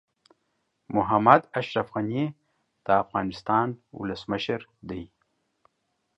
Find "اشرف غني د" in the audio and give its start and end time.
1.59-2.87